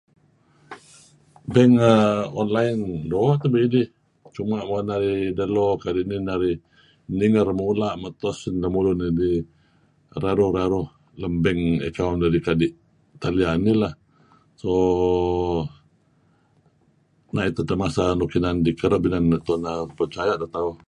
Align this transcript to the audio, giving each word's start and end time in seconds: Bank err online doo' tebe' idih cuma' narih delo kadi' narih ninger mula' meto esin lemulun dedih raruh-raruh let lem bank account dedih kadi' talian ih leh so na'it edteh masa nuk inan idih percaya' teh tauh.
Bank 1.53 1.73
err 1.89 2.29
online 2.41 2.81
doo' 3.11 3.39
tebe' 3.41 3.65
idih 3.67 3.87
cuma' 4.35 4.63
narih 4.89 5.21
delo 5.39 5.67
kadi' 5.83 6.05
narih 6.29 6.55
ninger 7.19 7.47
mula' 7.59 7.99
meto 8.01 8.27
esin 8.35 8.55
lemulun 8.63 8.99
dedih 9.03 9.37
raruh-raruh 10.23 10.87
let 11.21 11.21
lem 11.21 11.33
bank 11.43 11.61
account 11.89 12.17
dedih 12.23 12.43
kadi' 12.47 12.75
talian 13.21 13.61
ih 13.71 13.77
leh 13.81 13.93
so 14.61 14.71
na'it 17.33 17.59
edteh 17.61 17.77
masa 17.83 18.03
nuk 18.19 18.31
inan 18.37 18.57
idih 18.59 18.75
percaya' 19.99 20.39
teh 20.41 20.51
tauh. 20.55 20.75